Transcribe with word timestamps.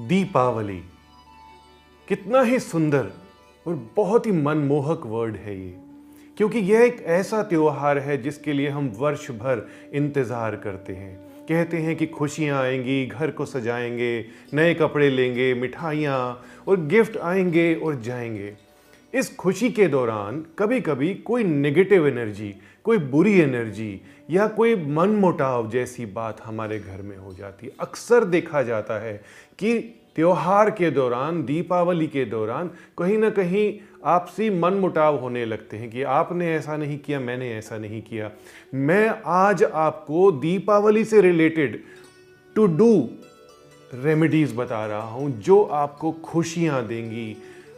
दीपावली। 0.00 0.82
कितना 2.08 2.42
ही 2.42 2.58
सुंदर 2.58 3.06
और 3.66 3.92
बहुत 3.96 4.26
ही 4.26 4.32
मनमोहक 4.32 5.02
वर्ड 5.06 5.36
है 5.36 5.66
ये। 5.66 5.76
क्योंकि 6.36 6.58
यह 6.58 6.80
एक 6.80 7.02
ऐसा 7.02 7.42
त्यौहार 7.42 7.98
है 7.98 8.22
जिसके 8.22 8.52
लिए 8.52 8.68
हम 8.68 8.92
वर्ष 8.98 9.30
भर 9.30 9.66
इंतज़ार 9.92 10.56
करते 10.56 10.92
हैं। 10.92 11.16
कहते 11.48 11.76
हैं 11.76 11.96
कि 11.96 12.06
खुशियाँ 12.06 12.62
आएँगी, 12.62 13.06
घर 13.06 13.30
को 13.30 13.46
सजाएँगे, 13.46 14.26
नए 14.54 14.74
कपड़े 14.74 15.10
लेंगे, 15.10 15.54
मिठाइयाँ 15.54 16.44
और 16.68 16.80
गिफ्ट 16.80 17.16
आएँगे 17.16 17.74
और 17.74 18.00
जाएँगे। 18.00 18.65
इस 19.14 19.34
खुशी 19.36 19.70
के 19.70 19.86
दौरान 19.88 20.44
कभी 20.58 20.80
कभी 20.80 21.14
कोई 21.14 21.44
नेगेटिव 21.44 22.06
एनर्जी 22.08 22.54
कोई 22.84 22.98
बुरी 22.98 23.38
एनर्जी 23.40 24.00
या 24.30 24.46
कोई 24.48 24.74
मन 24.86 25.08
मुटाव 25.16 25.68
जैसी 25.70 26.06
बात 26.06 26.40
हमारे 26.44 26.78
घर 26.78 27.02
में 27.02 27.16
हो 27.16 27.32
जाती। 27.34 27.70
अक्सर 27.80 28.24
देखा 28.24 28.62
जाता 28.62 28.98
है 29.00 29.14
कि 29.58 29.78
त्योहार 30.16 30.70
के 30.70 30.90
दौरान, 30.90 31.44
दीपावली 31.44 32.06
के 32.06 32.24
दौरान 32.24 32.70
कहीं 32.98 33.18
ना 33.18 33.30
कहीं 33.30 33.72
आपसी 34.04 34.50
मन 34.50 34.74
मुटाव 34.74 35.18
होने 35.20 35.44
लगते 35.44 35.76
हैं 35.76 35.90
कि 35.90 36.02
आपने 36.02 36.54
ऐसा 36.54 36.76
नहीं 36.76 36.98
किया, 36.98 37.20
मैंने 37.20 37.50
ऐसा 37.54 37.78
नहीं 37.78 38.02
किया। 38.02 38.30
मैं 38.74 39.08
आज 39.26 39.64
आपको 39.64 40.30
दीपावली 40.32 41.04
से 41.04 41.20
रिलेटेड 41.20 41.82
टू 42.56 42.66
डू 42.66 43.08
रेमेडीज 43.94 44.54
बता 44.56 44.86
रहा 44.86 45.00
हूँ 45.00 45.30
जो 45.40 45.62
आपको 45.62 46.12
खुशियाँ 46.24 46.86
देंगी। 46.86 47.36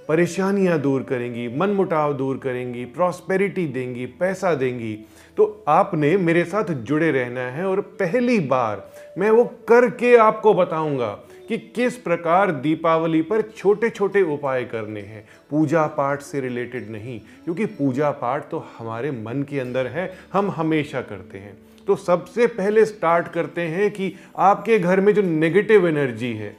परेशानियाँ 0.08 0.78
दूर 0.80 1.02
करेंगी 1.02 1.46
मन 1.58 1.70
मुटाव 1.70 2.12
दूर 2.12 2.36
करेंगी 2.38 2.84
प्रॉस्पेरिटी 2.84 3.66
देंगी, 3.66 4.06
पैसा 4.06 4.54
देंगी। 4.54 4.94
तो 5.36 5.64
आपने 5.68 6.16
मेरे 6.16 6.44
साथ 6.44 6.72
जुड़े 6.82 7.10
रहना 7.10 7.40
है 7.40 7.64
और 7.64 7.80
पहली 8.00 8.38
बार 8.40 8.90
मैं 9.18 9.30
वो 9.30 9.44
करके 9.68 10.16
आपको 10.16 10.54
बताऊँगा 10.54 11.08
कि 11.48 11.58
किस 11.76 11.96
प्रकार 11.96 12.50
दीपावली 12.52 13.20
पर 13.22 13.42
छोटे 13.56 13.90
छोटे 13.90 14.22
उपाय 14.24 14.64
करने 14.64 15.00
हैं। 15.00 15.24
पूजा 15.50 15.86
पाठ 15.88 16.22
से 16.22 16.40
रिलेटेड 16.40 16.90
नहीं, 16.90 17.18
क्योंकि 17.44 17.66
पूजा 17.66 18.10
पाठ 18.12 18.50
तो 18.50 18.64
हमारे 18.78 19.10
मन 19.10 19.42
के 19.42 19.60
अंदर 19.60 19.86
है, 19.86 20.12
हम 20.32 20.50
हमेशा 20.50 21.00
करते 21.00 21.38
हैं। 21.38 21.56
तो 21.86 21.96
सबसे 21.96 22.46
पहले 22.46 22.84
स्टार्ट 22.84 23.28
करते 23.28 23.62
हैं 23.62 23.90
कि 23.90 24.12
आपके 24.38 24.78
घर 24.78 25.00
में 25.00 25.12
जो 25.14 25.22
नेगेटिव 25.22 25.86
एनर्जी 25.88 26.32
है 26.32 26.56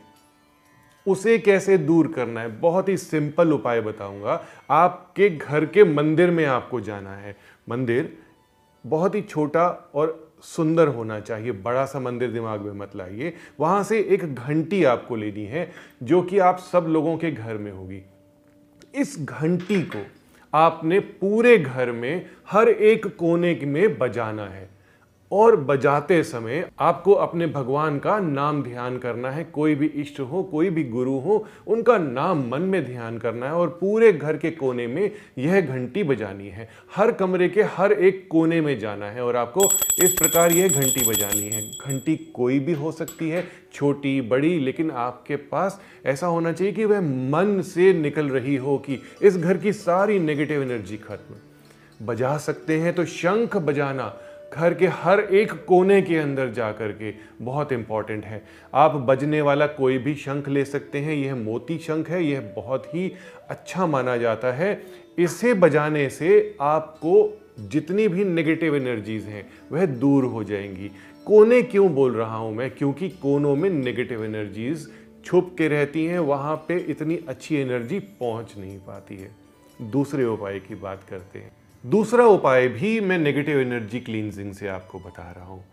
उसे 1.10 1.38
कैसे 1.38 1.78
दूर 1.78 2.08
करना 2.08 2.42
है? 2.42 2.60
बहुत 2.60 2.90
ही 2.90 2.98
सिंपल 2.98 3.54
उपाय 3.54 3.82
बताऊँगा। 3.82 4.44
आपके 4.70 5.30
घर 5.30 5.66
के 5.66 5.84
मंदिर 5.84 6.32
में 6.32 6.46
आपको 6.46 6.82
जाना 6.82 7.16
है। 7.16 7.36
मंदिर 7.70 8.18
बहुत 8.86 9.16
ही 9.16 9.22
छोटा 9.22 9.92
और 9.96 10.34
सुंदर 10.42 10.88
होना 10.88 11.20
चाहिए। 11.20 11.52
बड़ा 11.52 11.86
सा 11.86 12.00
मंदिर 12.00 12.32
दिमाग 12.32 12.62
में 12.62 12.72
मत 12.72 12.96
लाइए। 12.96 13.34
वहाँ 13.60 13.84
से 13.84 14.00
एक 14.00 14.36
घंटी 14.36 14.84
आपको 14.84 15.16
लेनी 15.16 15.46
है, 15.46 15.72
जो 16.04 16.22
कि 16.22 16.40
आप 16.40 16.60
सब 16.60 16.86
लोगों 16.90 17.18
के 17.18 17.32
घर 17.32 17.58
में 17.58 17.72
होगी। 17.72 18.02
इस 18.96 19.16
घंटी 19.20 19.82
को 19.82 20.06
आपने 20.54 21.00
पूरे 21.00 21.58
घर 21.58 21.92
में 21.92 22.26
हर 22.52 22.70
एक 22.70 23.18
कोने 23.18 23.62
में 23.64 23.98
बजाना 23.98 24.46
है। 24.46 24.79
और 25.32 25.56
बजाते 25.56 26.24
समय 26.24 26.70
आपको 26.80 27.14
अपने 27.14 27.48
भगवान 27.48 28.00
का 28.00 28.20
नाम 28.20 28.64
ध्यान 28.64 28.98
करना 28.98 29.32
है। 29.32 29.44
कोई 29.44 29.76
भी 29.76 29.86
इष्ट 29.86 30.20
हो, 30.20 30.44
कोई 30.44 30.70
भी 30.70 30.84
गुरु 30.84 31.18
हो, 31.20 31.48
उनका 31.68 31.98
नाम 31.98 32.50
मन 32.50 32.62
में 32.62 32.86
ध्यान 32.86 33.18
करना 33.18 33.46
है 33.46 33.52
और 33.52 33.68
पूरे 33.68 34.14
घर 34.14 34.38
के 34.38 34.52
कोने 34.52 34.88
में 34.88 35.12
यह 35.38 35.62
घंटी 35.62 36.04
बजानी 36.04 36.48
है। 36.48 36.70
हर 36.96 37.12
कमरे 37.12 37.50
के 37.50 37.64
हर 37.64 37.92
एक 37.92 38.28
कोने 38.32 38.62
में 38.62 38.80
जाना 38.80 39.06
है 39.06 39.24
और 39.24 39.36
आपको 39.36 39.70
इस 40.04 40.14
प्रकार 40.14 40.52
यह 40.52 40.68
घंटी 40.68 41.10
बजानी 41.10 41.50
है। 41.50 41.62
घंटी 41.62 42.16
कोई 42.16 42.60
भी 42.60 42.74
हो 42.74 42.92
सकती 42.92 43.30
है, 43.30 43.48
छोटी, 43.74 44.22
बड़ी, 44.22 44.60
लेकिन 44.60 44.92
आपके 44.92 45.36
पास 45.36 45.82
ऐसा 46.06 46.28
होना 46.28 46.52
चाहिए 46.52 46.74
कि 46.74 46.86
वह 46.86 47.02
मन 47.02 47.62
से 47.62 47.94
निकल 47.94 48.30
रही 48.30 48.56
हो 48.56 48.78
कि 48.78 49.02
इस 49.22 49.38
घर 49.38 49.58
की 49.58 49.74
सारी 49.74 50.20
नेगेटिव 50.20 50.64
एनर्जी 50.64 50.98
खत्म। 50.98 51.36
बजा 52.06 52.38
सकते 52.38 52.80
हैं 52.80 52.94
तो 52.96 53.06
शंख 53.06 53.58
बजाना 53.58 54.18
घर 54.54 54.74
के 54.74 54.88
हर 54.88 55.20
एक 55.20 55.66
कोने 55.66 56.02
के 56.02 56.18
अंदर 56.18 56.50
जा 56.50 56.72
कर 56.72 56.92
के 56.92 57.14
बहुत 57.42 57.72
इंपॉर्टेंट 57.72 58.26
है। 58.26 58.44
आप 58.74 58.92
बजने 58.92 59.42
वाला 59.42 59.68
कोई 59.68 59.98
भी 59.98 60.16
शंख 60.16 60.50
ले 60.50 60.66
सकते 60.66 61.00
हैं, 61.00 61.16
यह 61.16 61.36
मोती 61.36 61.78
शंख 61.78 62.10
है, 62.10 62.24
यह 62.24 62.54
बहुत 62.56 62.96
ही 62.96 63.14
अच्छा 63.50 63.86
माना 63.86 64.18
जाता 64.18 64.52
है। 64.52 64.84
इसे 65.18 65.54
बजाने 65.54 66.10
से 66.10 66.58
आपको 66.62 67.42
जितनी 67.60 68.08
भी 68.08 68.24
नेगेटिव 68.24 68.76
एनर्जीज 68.76 69.24
हैं, 69.24 69.50
वह 69.72 69.86
दूर 69.86 70.26
हो 70.26 70.44
जाएँगी। 70.44 70.92
कोने 71.26 71.62
क्यों 71.62 71.94
बोल 71.96 72.16
रहा 72.16 72.36
हूँ 72.36 72.56
मैं? 72.56 72.72
क्योंकि 72.72 73.10
कोनों 73.10 73.56
में 73.56 73.70
नेगेटिव 73.70 74.26
एनर्जीज 74.26 74.92
छुप 75.26 75.56
के 75.58 75.68
रहती 75.68 76.06
हैं, 76.06 76.20
वहाँ 76.20 76.56
पे 76.68 76.78
इतनी 76.78 77.20
अच्छी 77.28 77.56
एनर्जी 77.56 78.00
पहुँच 78.00 78.54
नहीं 78.58 78.80
पाती 78.80 79.18
है। 79.18 79.32
दूसरे 79.82 80.26
उपाय 80.26 80.60
की 80.60 80.76
बात 80.76 81.04
करते 81.10 81.40
हैं। 81.40 81.52
दूसरा 81.84 82.26
उपाय 82.26 82.68
भी 82.68 83.00
मैं 83.00 83.18
नेगेटिव 83.18 83.60
एनर्जी 83.60 84.00
क्लींजिंग 84.00 84.54
से 84.54 84.68
आपको 84.68 85.00
बता 85.00 85.32
रहा 85.32 85.46
हूँ। 85.46 85.64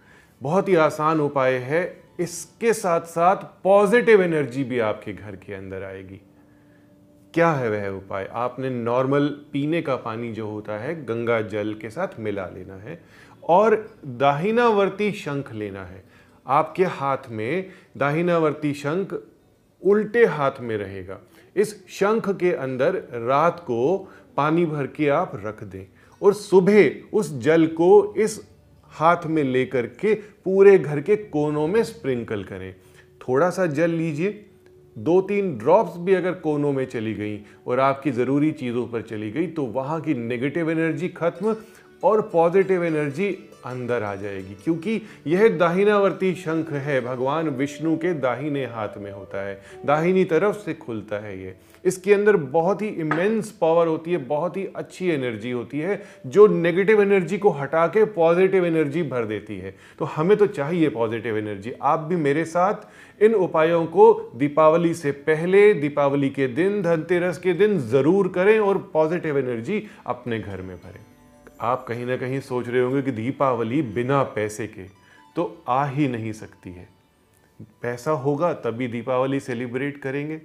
बहुत 0.40 0.68
ही 0.68 0.74
आसान 0.74 1.20
उपाय 1.20 1.54
है, 1.54 1.80
इसके 2.20 2.72
साथ 2.72 3.00
साथ 3.00 3.36
पॉजिटिव 3.64 4.22
एनर्जी 4.22 4.64
भी 4.64 4.78
आपके 4.78 5.12
घर 5.12 5.36
के 5.36 5.54
अंदर 5.54 5.82
आएगी। 5.82 6.20
क्या 7.34 7.50
है 7.50 7.70
वह 7.70 7.88
उपाय? 7.88 8.28
आपने 8.32 8.70
नॉर्मल 8.70 9.26
पीने 9.52 9.82
का 9.82 9.96
पानी 9.96 10.32
जो 10.32 10.46
होता 10.46 10.78
है, 10.78 10.94
गंगा 11.04 11.40
जल 11.40 11.74
के 11.74 11.90
साथ 11.90 12.18
मिला 12.18 12.46
लेना 12.46 12.74
है 12.74 13.00
और 13.48 13.76
दाहिनावर्ती 14.06 15.10
शंख 15.14 15.52
लेना 15.52 15.84
है। 15.84 16.04
आपके 16.46 16.84
हाथ 16.84 17.28
में 17.30 17.70
दाहिनावर्ती 17.96 18.72
शंख 18.74 19.18
उल्टे 19.82 20.24
हाथ 20.26 20.60
में 20.60 20.76
रहेगा। 20.76 21.18
इस 21.56 21.76
शंख 21.88 22.30
के 22.30 22.52
अंदर 22.52 22.94
रात 23.26 23.60
को 23.60 23.96
पानी 24.36 24.66
भर 24.66 24.86
के 24.86 25.08
आप 25.08 25.32
रख 25.44 25.62
दें। 25.64 25.86
और 26.22 26.34
सुबह 26.34 26.90
उस 27.12 27.32
जल 27.38 27.66
को 27.66 28.14
इस 28.16 28.40
हाथ 28.92 29.26
में 29.26 29.42
लेकर 29.44 29.86
के 30.00 30.14
पूरे 30.14 30.78
घर 30.78 31.00
के 31.00 31.16
कोनों 31.16 31.66
में 31.68 31.82
स्प्रिंकल 31.84 32.44
करें। 32.44 32.74
थोड़ा 33.20 33.50
सा 33.50 33.66
जल 33.66 33.90
लीजिए। 33.90 34.44
दो 34.96 35.20
तीन 35.20 35.56
ड्रॉप्स 35.58 35.98
भी 35.98 36.14
अगर 36.14 36.32
कोनों 36.32 36.72
में 36.72 36.84
चली 36.84 37.14
गई 37.14 37.38
और 37.66 37.80
आपकी 37.80 38.10
ज़रूरी 38.10 38.50
चीज़ों 38.52 38.86
पर 38.88 39.02
चली 39.02 39.30
गई 39.30 39.46
तो 39.46 39.64
वहाँ 39.66 40.00
की 40.00 40.14
नेगेटिव 40.14 40.70
एनर्जी 40.70 41.08
खत्म 41.08 41.54
और 42.04 42.20
पॉजिटिव 42.32 42.84
एनर्जी 42.84 43.36
अंदर 43.66 44.02
आ 44.02 44.14
जाएगी, 44.14 44.54
क्योंकि 44.64 45.00
यह 45.26 45.48
दाहिनावर्ती 45.58 46.34
शंख 46.34 46.72
है। 46.72 47.00
भगवान 47.00 47.48
विष्णु 47.48 47.96
के 47.96 48.12
दाहिने 48.14 48.64
हाथ 48.64 48.98
में 48.98 49.10
होता 49.12 49.40
है, 49.42 49.60
दाहिनी 49.86 50.24
तरफ़ 50.24 50.56
से 50.56 50.74
खुलता 50.74 51.18
है 51.18 51.38
ये। 51.38 51.54
इसके 51.84 52.12
अंदर 52.14 52.36
बहुत 52.36 52.82
ही 52.82 52.88
इमेंस 52.88 53.50
पावर 53.50 53.86
होती 53.86 54.12
है, 54.12 54.18
बहुत 54.18 54.56
ही 54.56 54.66
अच्छी 54.76 55.08
एनर्जी 55.08 55.50
होती 55.50 55.78
है, 55.78 56.00
जो 56.26 56.46
नेगेटिव 56.46 57.02
एनर्जी 57.02 57.38
को 57.38 57.50
हटा 57.50 57.86
के 57.86 58.04
पॉजिटिव 58.12 58.66
एनर्जी 58.66 59.02
भर 59.04 59.24
देती 59.24 59.58
है। 59.58 59.74
तो 59.98 60.04
हमें 60.06 60.36
तो 60.36 60.46
चाहिए 60.48 60.88
पॉजिटिव 60.90 61.38
एनर्जी 61.38 61.72
आप 61.82 62.00
भी 62.00 62.16
मेरे 62.18 62.44
साथ 62.44 63.22
इन 63.22 63.34
उपायों 63.34 63.84
को 63.86 64.12
दीपावली 64.36 64.94
से 64.94 65.10
पहले, 65.10 65.72
दीपावली 65.74 66.30
के 66.30 66.48
दिन, 66.48 66.80
धनतेरस 66.82 67.38
के 67.38 67.52
दिन 67.54 67.78
ज़रूर 67.80 68.28
करें 68.28 68.58
और 68.58 68.78
पॉजिटिव 68.94 69.38
एनर्जी 69.38 69.82
अपने 70.06 70.38
घर 70.38 70.62
में 70.62 70.76
भरें। 70.76 71.15
आप 71.60 71.84
कहीं 71.88 72.06
ना 72.06 72.16
कहीं 72.16 72.40
सोच 72.40 72.68
रहे 72.68 72.82
होंगे 72.82 73.02
कि 73.02 73.10
दीपावली 73.10 73.82
बिना 73.82 74.22
पैसे 74.22 74.66
के 74.66 74.82
तो 75.36 75.64
आ 75.68 75.86
ही 75.86 76.08
नहीं 76.08 76.32
सकती 76.32 76.70
है। 76.70 76.88
पैसा 77.82 78.10
होगा 78.10 78.52
तभी 78.52 78.88
दीपावली 78.88 79.40
सेलिब्रेट 79.40 79.96
करेंगे। 79.98 80.42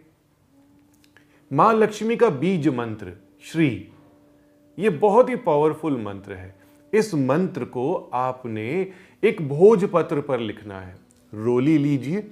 माँ 1.53 1.73
लक्ष्मी 1.73 2.15
का 2.15 2.29
बीज 2.29 2.67
मंत्र, 2.67 3.13
श्री, 3.43 3.89
ये 4.79 4.89
बहुत 4.89 5.29
ही 5.29 5.35
पावरफुल 5.35 6.01
मंत्र 6.01 6.33
है। 6.33 6.55
इस 6.93 7.13
मंत्र 7.13 7.65
को 7.65 8.09
आपने 8.13 8.91
एक 9.23 9.49
भोजपत्र 9.49 10.21
पर 10.21 10.39
लिखना 10.39 10.81
है। 10.81 10.95
रोली 11.33 11.77
लीजिए। 11.77 12.31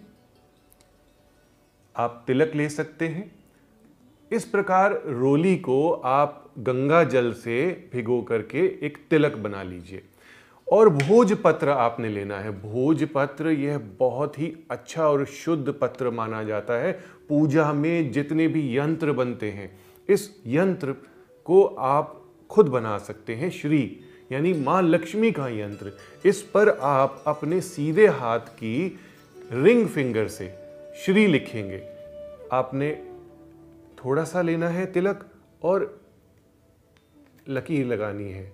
आप 1.95 2.23
तिलक 2.27 2.55
ले 2.55 2.69
सकते 2.69 3.07
हैं। 3.07 3.31
इस 4.31 4.45
प्रकार 4.45 5.01
रोली 5.05 5.57
को 5.57 5.91
आप 5.91 6.48
गंगा 6.59 7.03
जल 7.03 7.33
से 7.33 7.89
भिगो 7.93 8.21
करके 8.21 8.85
एक 8.85 8.97
तिलक 9.09 9.35
बना 9.35 9.63
लीजिए। 9.63 10.03
और 10.71 10.89
भोजपत्र 10.89 11.69
आपने 11.69 12.09
लेना 12.09 12.39
है। 12.39 12.51
भोजपत्र 12.51 13.49
यह 13.49 13.77
बहुत 13.77 14.39
ही 14.39 14.55
अच्छा 14.71 15.07
और 15.07 15.25
शुद्ध 15.25 15.71
पत्र 15.71 16.09
माना 16.09 16.43
जाता 16.43 16.73
है। 16.73 16.91
पूजा 17.29 17.73
में 17.73 18.11
जितने 18.11 18.47
भी 18.47 18.77
यंत्र 18.77 19.11
बनते 19.11 19.51
हैं, 19.51 19.79
इस 20.09 20.41
यंत्र 20.47 20.95
को 21.45 21.63
आप 21.63 22.25
खुद 22.49 22.67
बना 22.67 22.97
सकते 22.97 23.35
हैं। 23.35 23.51
श्री, 23.51 23.99
यानी 24.31 24.53
माँ 24.53 24.81
लक्ष्मी 24.81 25.31
का 25.31 25.47
यंत्र। 25.47 25.91
इस 26.25 26.41
पर 26.41 26.69
आप 26.69 27.23
अपने 27.27 27.61
सीधे 27.61 28.07
हाथ 28.07 28.39
की 28.39 28.99
रिंग 29.51 29.87
फिंगर 29.87 30.27
से 30.27 30.53
श्री 31.05 31.27
लिखेंगे। 31.27 31.81
आपने 32.51 33.05
थोड़ा 34.05 34.23
सा 34.23 34.41
लेना 34.41 34.69
है 34.69 34.85
तिलक 34.85 35.25
और 35.63 35.98
लकीर 37.49 37.85
लगानी 37.85 38.31
है। 38.31 38.51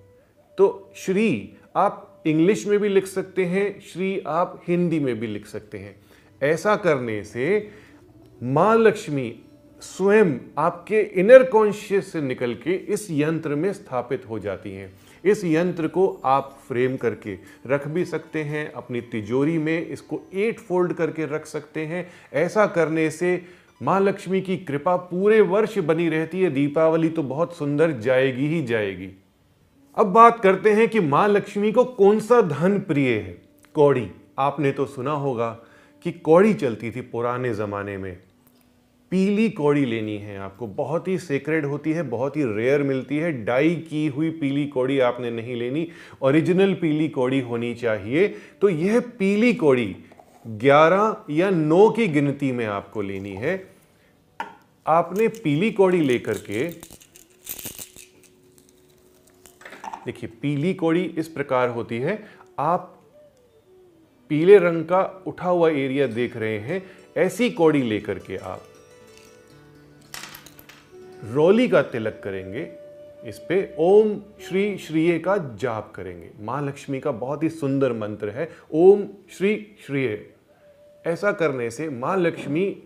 तो 0.57 0.92
श्री 0.95 1.53
आप 1.75 2.24
इंग्लिश 2.27 2.68
में 2.68 2.80
भी 2.80 2.89
लिख 2.89 3.06
सकते 3.06 3.45
हैं, 3.45 3.81
श्री 3.81 4.19
आप 4.27 4.62
हिंदी 4.68 5.00
में 5.00 5.19
भी 5.19 5.27
लिख 5.27 5.45
सकते 5.45 5.77
हैं। 5.77 5.95
ऐसा 6.44 6.75
करने 6.75 7.24
से 7.24 7.69
माँ 8.44 8.77
लक्ष्मी 8.77 9.42
स्वयं 9.81 10.38
आपके 10.57 11.01
इनर 11.01 11.44
कॉन्शियस 11.44 12.12
से 12.12 12.21
निकल 12.21 12.53
के 12.53 12.74
इस 12.74 13.07
यंत्र 13.12 13.56
में 13.56 13.74
स्थापित 13.74 14.24
हो 14.30 14.39
जाती 14.39 14.71
हैं। 14.71 14.94
इस 15.25 15.45
यंत्र 15.45 15.88
को 15.88 16.21
आप 16.25 16.59
फ्रेम 16.68 16.97
करके 16.97 17.38
रख 17.68 17.88
भी 17.88 18.06
सकते 18.06 18.44
हैं, 18.44 18.71
अपनी 18.71 19.01
तिजोरी 19.01 19.57
में 19.57 19.88
इसको 19.88 20.21
एट 20.33 20.59
फोल्ड 20.59 20.94
करके 20.94 21.25
रख 21.25 21.45
सकते 21.45 21.86
हैं। 21.86 22.09
ऐसा 22.33 22.65
करने 22.68 23.09
से 23.12 23.42
माँ 23.81 24.00
लक्ष्मी 24.00 24.42
की 24.42 24.57
कृपा 24.57 24.95
पूरे 24.95 25.42
वर्ष 25.42 25.77
बनी 25.77 26.10
रहती 26.10 26.42
है। 26.42 26.50
दीपावली 26.50 27.10
तो 27.10 27.24
बहुत 27.24 27.57
सुंदर 27.57 27.92
जाएगी 27.92 28.48
ही 28.48 28.63
जाएगी। 28.63 29.10
अब 29.98 30.06
बात 30.06 30.39
करते 30.39 30.72
हैं 30.72 30.88
कि 30.89 31.00
माँ 31.00 31.27
लक्ष्मी 31.27 31.72
को 31.72 31.83
कौन 31.83 32.19
सा 32.19 32.42
धन 32.42 32.80
प्रिय 32.80 33.10
है? 33.10 33.42
कौड़ी। 33.74 34.12
आपने 34.39 34.72
तो 34.72 34.86
सुना 34.86 35.12
होगा 35.12 35.60
कि 36.04 36.12
कौड़ी 36.12 36.54
चलती 36.54 36.92
थी 36.92 37.01
पुराने 37.01 37.54
ज़माने 37.54 37.98
में। 37.98 38.18
पीली 39.12 39.50
कौड़ी 39.50 39.86
लेनी 39.86 40.18
है 40.18 40.38
आपको। 40.38 40.68
बहुत 40.68 41.07
ही 41.07 41.18
सेक्रेड 41.18 41.66
होती 41.66 41.92
है, 41.92 42.04
बहुत 42.04 42.38
ही 42.38 42.44
रेयर 42.45 42.83
मिलती 42.83 43.18
है। 43.18 43.45
डाई 43.45 43.75
की 43.75 44.07
हुई 44.07 44.30
पीली 44.30 44.66
कौड़ी 44.68 45.00
आपने 45.00 45.31
नहीं 45.31 45.56
लेनी। 45.56 45.88
ओरिजिनल 46.21 46.74
पीली 46.74 47.10
कौड़ी 47.10 47.39
होनी 47.39 47.75
चाहिए। 47.75 48.36
तो 48.62 48.69
यह 48.69 49.00
पीली 49.00 49.54
कौड़ी 49.54 49.95
11 50.45 51.25
या 51.30 51.50
9 51.50 51.89
की 51.89 52.07
गिनती 52.07 52.51
में 52.51 52.65
आपको 52.65 53.01
लेनी 53.01 53.33
है। 53.33 53.53
आपने 54.86 55.27
पीली 55.27 55.71
कौड़ी 55.71 56.01
लेकर 56.01 56.38
के, 56.39 56.68
देखिए, 60.06 60.30
पीली 60.42 60.74
कौड़ी 60.74 61.03
इस 61.18 61.27
प्रकार 61.27 61.69
होती 61.69 61.97
है। 62.00 62.24
आप 62.59 62.92
पीले 64.30 64.57
रंग 64.57 64.86
का 64.86 65.24
उठा 65.27 65.50
हुआ 65.50 65.69
एरिया 65.69 66.07
देख 66.07 66.38
रहे 66.38 66.59
हैं, 66.59 66.81
ऐसी 67.18 67.50
कौड़ी 67.50 67.81
लेकर 67.81 68.19
के 68.19 68.38
आप 68.38 68.63
रोली 71.24 71.68
का 71.68 71.81
तिलक 71.81 72.21
करेंगे, 72.24 72.68
इस 73.30 73.39
पे 73.50 73.75
ओम 73.80 74.15
श्री 74.47 74.77
श्रीय 74.77 75.18
का 75.19 75.38
जाप 75.62 75.92
करेंगे। 75.95 76.31
माँ 76.39 76.62
लक्ष्मी 76.62 77.00
का 77.00 77.12
बहुत 77.12 77.44
ही 77.44 77.50
सुंदर 77.50 77.94
मंत्र 77.94 78.30
है, 78.30 78.50
ओम 78.71 79.07
श्री 79.38 79.56
श्रीय। 79.86 80.34
ऐसा 81.06 81.31
करने 81.31 81.72
से 81.72 81.90
माँ 81.90 82.18
लक्ष्मी 82.18 82.84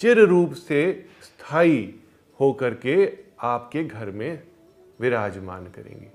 चिर 0.00 0.18
रूप 0.18 0.52
से 0.52 1.04
स्थायी 1.22 1.94
होकर 2.40 2.74
के 2.74 3.12
आपके 3.40 3.84
घर 3.84 4.10
में 4.10 4.42
विराजमान 5.00 5.64
करेंगी। 5.64 6.06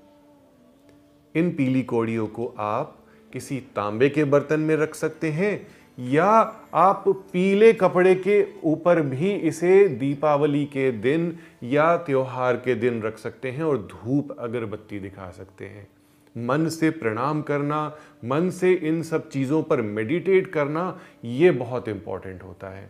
इन 1.40 1.50
पीली 1.54 1.82
कौड़ियों 1.82 2.26
को 2.26 2.54
आप 2.58 2.98
किसी 3.32 3.60
तांबे 3.60 4.08
के 4.08 4.24
बर्तन 4.24 4.60
में 4.60 4.76
रख 4.76 4.94
सकते 4.94 5.30
हैं 5.30 5.66
या 5.98 6.28
आप 6.74 7.04
पीले 7.08 7.72
कपड़े 7.72 8.14
के 8.14 8.46
ऊपर 8.64 9.00
भी 9.00 9.32
इसे 9.32 9.88
दीपावली 9.88 10.64
के 10.64 10.92
दिन 10.92 11.38
या 11.62 11.96
त्योहार 11.96 12.56
के 12.56 12.74
दिन 12.74 13.02
रख 13.02 13.18
सकते 13.18 13.50
हैं 13.50 13.64
और 13.64 13.78
धूप 13.78 14.36
अगरबत्ती 14.38 14.98
दिखा 14.98 15.30
सकते 15.30 15.66
हैं। 15.66 15.86
मन 16.36 16.68
से 16.68 16.90
प्रणाम 16.90 17.42
करना, 17.42 17.86
मन 18.24 18.50
से 18.50 18.72
इन 18.72 19.02
सब 19.02 19.28
चीज़ों 19.28 19.62
पर 19.62 19.82
मेडिटेट 19.82 20.46
करना, 20.46 21.00
ये 21.24 21.50
बहुत 21.52 21.88
इंपॉर्टेंट 21.88 22.42
होता 22.42 22.68
है। 22.68 22.88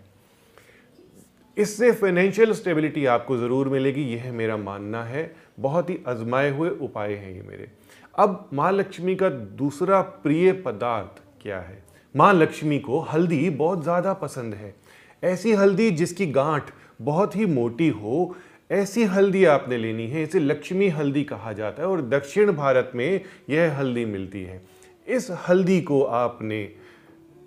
इससे 1.57 1.91
फाइनेंशियल 1.93 2.53
स्टेबिलिटी 2.53 3.05
आपको 3.07 3.37
ज़रूर 3.37 3.69
मिलेगी, 3.69 4.03
यह 4.05 4.33
मेरा 4.33 4.57
मानना 4.57 5.03
है। 5.05 5.35
बहुत 5.61 5.91
ही 5.91 5.99
आजमाए 6.09 6.51
हुए 6.51 6.71
उपाय 6.71 7.13
हैं 7.15 7.35
ये 7.35 7.43
मेरे। 7.43 7.69
अब 8.15 8.49
माँ 8.53 8.71
लक्ष्मी 8.73 9.15
का 9.17 9.29
दूसरा 9.31 10.01
प्रिय 10.01 10.53
पदार्थ 10.63 11.23
क्या 11.43 11.59
है? 11.61 11.83
माँ 12.15 12.33
लक्ष्मी 12.35 12.79
को 12.79 13.01
हल्दी 13.03 13.49
बहुत 13.53 13.83
ज़्यादा 13.83 14.13
पसंद 14.15 14.55
है। 14.55 14.75
ऐसी 15.23 15.53
हल्दी 15.53 15.91
जिसकी 15.91 16.27
गांठ 16.27 16.71
बहुत 17.03 17.37
ही 17.37 17.47
मोटी 17.47 17.89
हो 17.91 18.35
ऐसी 18.75 19.05
हल्दी 19.05 19.45
आपने 19.45 19.77
लेनी 19.77 20.07
है, 20.07 20.23
इसे 20.23 20.41
लक्ष्मी 20.41 20.89
हल्दी 20.89 21.23
कहा 21.25 21.53
जाता 21.53 21.83
है 21.83 21.89
और 21.89 22.01
दक्षिण 22.03 22.53
भारत 22.53 22.93
में 22.95 23.21
यह 23.51 23.79
हल्दी 23.79 24.05
मिलती 24.05 24.43
है। 24.43 24.61
इस 25.07 25.29
हल्दी 25.49 25.81
को 25.81 26.03
आपने 26.03 26.69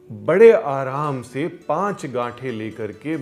बड़े 0.10 0.52
आराम 0.52 1.22
से 1.22 1.48
पाँच 1.68 2.06
गांठें 2.06 2.52
लेकर 2.52 2.92
के 2.98 3.16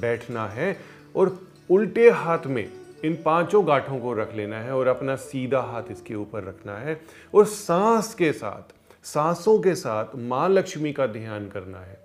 बैठना 0.00 0.46
है 0.48 0.76
और 1.16 1.38
उल्टे 1.70 2.10
हाथ 2.10 2.46
में 2.46 2.68
इन 3.04 3.16
पाँचों 3.24 3.66
गांठों 3.68 3.98
को 3.98 4.12
रख 4.12 4.34
लेना 4.36 4.60
है 4.60 4.74
और 4.74 4.86
अपना 4.86 5.16
सीधा 5.16 5.60
हाथ 5.62 5.90
इसके 5.90 6.14
ऊपर 6.14 6.44
रखना 6.44 6.76
है 6.78 7.00
और 7.34 7.44
सांस 7.46 8.14
के 8.14 8.32
साथ, 8.32 8.72
सांसों 9.04 9.58
के 9.58 9.74
साथ 9.74 10.16
माँ 10.16 10.48
लक्ष्मी 10.48 10.92
का 10.92 11.06
ध्यान 11.06 11.48
करना 11.48 11.80
है। 11.80 11.98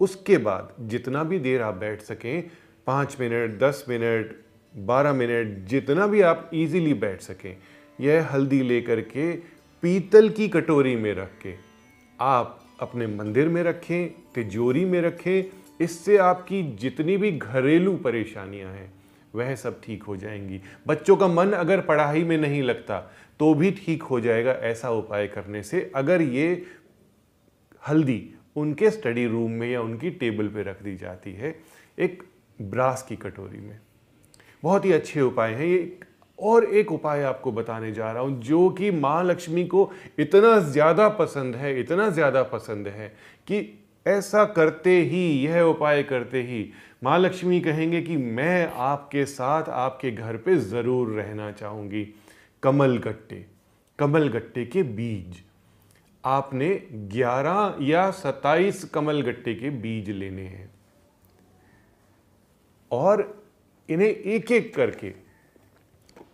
उसके 0.00 0.36
बाद 0.38 0.74
जितना 0.88 1.24
भी 1.24 1.38
देर 1.38 1.62
आप 1.62 1.74
बैठ 1.74 2.02
सकें 2.02 2.50
पाँच 2.86 3.16
मिनट, 3.20 3.58
दस 3.58 3.84
मिनट, 3.88 4.34
बारह 4.74 5.12
मिनट, 5.12 5.56
जितना 5.68 6.06
भी 6.06 6.20
आप 6.20 6.50
इजीली 6.54 6.94
बैठ 6.94 7.20
सकें, 7.20 7.56
यह 7.98 8.28
हल्दी 8.32 8.62
लेकर 8.62 9.00
के 9.00 9.32
पीतल 9.82 10.28
की 10.28 10.48
कटोरी 10.48 10.94
में 10.96 11.14
रख 11.14 11.38
के 11.42 11.54
आप 12.18 12.58
अपने 12.80 13.06
मंदिर 13.06 13.48
में 13.48 13.62
रखें, 13.62 14.08
तिजोरी 14.34 14.84
में 14.84 15.00
रखें, 15.00 15.44
इससे 15.80 16.16
आपकी 16.16 16.62
जितनी 16.76 17.16
भी 17.16 17.30
घरेलू 17.32 17.96
परेशानियाँ 17.96 18.72
हैं, 18.72 18.92
वह 19.34 19.54
सब 19.54 19.80
ठीक 19.84 20.02
हो 20.02 20.16
जाएँगी। 20.16 20.60
बच्चों 20.86 21.16
का 21.16 21.28
मन 21.28 21.52
अगर 21.52 21.80
पढ़ाई 21.80 22.24
में 22.24 22.36
नहीं 22.38 22.62
लगता 22.62 22.98
तो 23.40 23.52
भी 23.54 23.70
ठीक 23.76 24.02
हो 24.02 24.20
जाएगा 24.20 24.52
ऐसा 24.62 24.90
उपाय 24.90 25.26
करने 25.26 25.62
से, 25.62 25.90
अगर 25.94 26.22
ये 26.22 26.64
हल्दी 27.82 28.22
उनके 28.56 28.90
स्टडी 28.90 29.26
रूम 29.26 29.50
में 29.50 29.70
या 29.70 29.80
उनकी 29.82 30.10
टेबल 30.12 30.48
पे 30.48 30.62
रख 30.62 30.82
दी 30.82 30.96
जाती 30.96 31.32
है, 31.32 31.54
एक 31.98 32.22
ब्रास 32.70 33.02
की 33.08 33.16
कटोरी 33.16 33.60
में। 33.60 33.78
बहुत 34.62 34.84
ही 34.84 34.92
अच्छे 34.92 35.20
उपाय 35.20 35.52
हैं। 35.52 35.66
ये 35.66 35.98
और 36.38 36.64
एक 36.66 36.92
उपाय 36.92 37.22
आपको 37.22 37.52
बताने 37.52 37.92
जा 37.92 38.10
रहा 38.12 38.22
हूँ, 38.22 38.40
जो 38.40 38.68
कि 38.70 38.90
माँ 38.90 39.22
लक्ष्मी 39.24 39.64
को 39.66 39.90
इतना 40.18 40.58
ज़्यादा 40.60 41.08
पसंद 41.10 41.56
है, 41.56 41.78
इतना 41.80 42.08
ज़्यादा 42.10 42.42
पसंद 42.42 42.88
है 42.88 43.08
कि 43.48 43.78
ऐसा 44.06 44.44
करते 44.46 44.98
ही, 45.00 45.46
यह 45.46 45.60
उपाय 45.62 46.02
करते 46.02 46.42
ही 46.42 46.68
माँ 47.04 47.18
लक्ष्मी 47.18 47.60
कहेंगे 47.60 48.00
कि 48.02 48.16
मैं 48.16 48.72
आपके 48.72 49.24
साथ 49.26 49.68
आपके 49.68 50.10
घर 50.10 50.36
पे 50.36 50.56
ज़रूर 50.56 51.10
रहना 51.10 51.50
चाहूँगी। 51.52 52.04
कमल 52.62 52.96
गट्टे 52.98 53.44
कमल 53.98 54.28
गट्टे 54.28 54.64
के 54.64 54.82
बीज। 54.82 55.42
आपने 56.24 56.68
11 57.12 57.76
या 57.80 58.10
27 58.12 58.84
कमल 58.84 59.20
गट्टे 59.22 59.54
के 59.54 59.70
बीज 59.72 60.10
लेने 60.10 60.42
हैं। 60.42 60.70
और 62.92 63.22
इन्हें 63.88 64.08
एक 64.08 64.50
एक 64.52 64.74
करके 64.74 65.10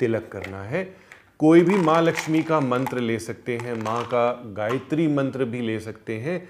तिलक 0.00 0.28
करना 0.32 0.62
है। 0.62 0.84
कोई 1.40 1.62
भी 1.62 1.76
माँ 1.76 2.00
लक्ष्मी 2.02 2.42
का 2.42 2.60
मंत्र 2.60 3.00
ले 3.00 3.18
सकते 3.18 3.56
हैं, 3.56 3.74
माँ 3.74 4.04
का 4.04 4.30
गायत्री 4.56 5.06
मंत्र 5.08 5.44
भी 5.44 5.60
ले 5.60 5.78
सकते 5.80 6.18
हैं 6.18 6.48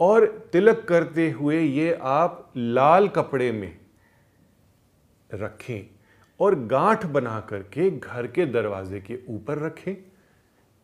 और 0.00 0.26
तिलक 0.52 0.84
करते 0.88 1.30
हुए 1.30 1.60
ये 1.60 1.98
आप 2.02 2.52
लाल 2.56 3.08
कपड़े 3.08 3.50
में 3.52 3.76
रखें 5.30 5.86
और 6.40 6.54
गांठ 6.66 7.06
बना 7.06 7.38
करके 7.40 7.90
घर 7.90 8.26
के 8.26 8.46
दरवाजे 8.46 9.00
के 9.00 9.18
ऊपर 9.28 9.58
रखें 9.58 9.94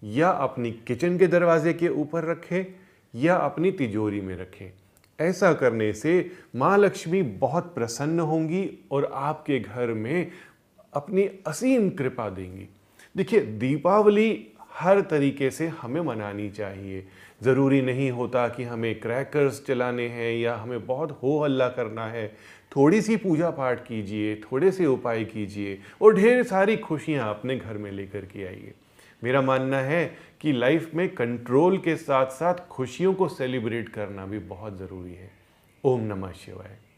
या 0.03 0.29
अपनी 0.31 0.71
किचन 0.87 1.19
के 1.19 1.27
दरवाजे 1.27 1.73
के 1.73 1.89
ऊपर 1.89 2.25
रखें 2.25 2.65
या 3.15 3.37
अपनी 3.37 3.71
तिजोरी 3.73 4.21
में 4.21 4.37
रखें। 4.37 4.71
ऐसा 5.21 5.53
करने 5.53 5.93
से 5.93 6.31
माँ 6.57 6.77
लक्ष्मी 6.79 7.23
बहुत 7.23 7.75
प्रसन्न 7.75 8.21
होंगी 8.21 8.69
और 8.91 9.11
आपके 9.15 9.59
घर 9.61 9.87
में 9.87 10.31
अपनी 10.95 11.29
असीम 11.47 11.89
कृपा 11.91 12.29
देंगी। 12.29 12.69
देखिए, 13.17 13.41
दीपावली 13.41 14.47
हर 14.73 15.01
तरीके 15.01 15.51
से 15.51 15.67
हमें 15.69 16.01
मनानी 16.01 16.51
चाहिए। 16.51 17.07
ज़रूरी 17.43 17.81
नहीं 17.83 18.11
होता 18.11 18.47
कि 18.49 18.63
हमें 18.63 19.01
क्रैकर्स 19.01 19.65
चलाने 19.67 20.09
हैं 20.09 20.33
या 20.39 20.55
हमें 20.57 20.87
बहुत 20.87 21.19
हो 21.23 21.39
हल्ला 21.45 21.69
करना 21.69 22.07
है। 22.07 22.27
थोड़ी 22.77 23.01
सी 23.03 23.17
पूजा 23.17 23.51
पाठ 23.51 23.87
कीजिए, 23.87 24.35
थोड़े 24.37 24.71
से 24.73 24.87
उपाय 24.87 25.25
कीजिए 25.25 25.79
और 26.03 26.15
ढेर 26.15 26.43
सारी 26.43 26.77
खुशियाँ 26.77 27.29
अपने 27.31 27.57
घर 27.57 27.79
में 27.79 27.91
लेकर 27.93 28.25
के 28.25 28.47
आइए। 28.47 28.73
मेरा 29.25 29.43
मानना 29.43 29.79
है 29.79 30.17
कि 30.41 30.53
लाइफ 30.53 30.95
में 30.95 31.15
कंट्रोल 31.15 31.79
के 31.79 31.97
साथ 31.97 32.27
साथ 32.27 32.55
खुशियों 32.55 33.15
को 33.15 33.29
सेलिब्रेट 33.29 33.89
करना 33.89 34.27
भी 34.27 34.39
बहुत 34.39 34.79
ज़रूरी 34.79 35.15
है। 35.15 35.31
ओम 35.85 36.01
नमः 36.01 36.33
शिवाय। 36.33 36.90